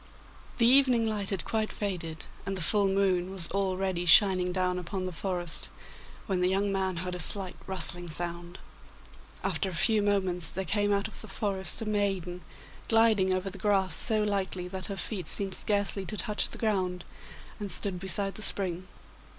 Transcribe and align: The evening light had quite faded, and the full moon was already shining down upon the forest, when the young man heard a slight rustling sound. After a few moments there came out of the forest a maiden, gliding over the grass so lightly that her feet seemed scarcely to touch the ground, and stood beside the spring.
The 0.57 0.65
evening 0.65 1.05
light 1.05 1.29
had 1.29 1.45
quite 1.45 1.71
faded, 1.71 2.25
and 2.43 2.57
the 2.57 2.63
full 2.63 2.87
moon 2.87 3.29
was 3.29 3.49
already 3.51 4.07
shining 4.07 4.51
down 4.51 4.79
upon 4.79 5.05
the 5.05 5.11
forest, 5.11 5.69
when 6.25 6.41
the 6.41 6.49
young 6.49 6.71
man 6.71 6.95
heard 7.05 7.13
a 7.13 7.19
slight 7.19 7.55
rustling 7.67 8.09
sound. 8.09 8.57
After 9.43 9.69
a 9.69 9.75
few 9.75 10.01
moments 10.01 10.49
there 10.49 10.65
came 10.65 10.91
out 10.91 11.07
of 11.07 11.21
the 11.21 11.27
forest 11.27 11.83
a 11.83 11.85
maiden, 11.85 12.41
gliding 12.89 13.31
over 13.31 13.51
the 13.51 13.59
grass 13.59 13.95
so 13.95 14.23
lightly 14.23 14.67
that 14.69 14.87
her 14.87 14.97
feet 14.97 15.27
seemed 15.27 15.53
scarcely 15.53 16.03
to 16.07 16.17
touch 16.17 16.49
the 16.49 16.57
ground, 16.57 17.05
and 17.59 17.71
stood 17.71 17.99
beside 17.99 18.33
the 18.33 18.41
spring. 18.41 18.87